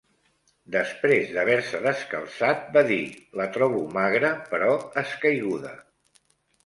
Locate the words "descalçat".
1.83-2.65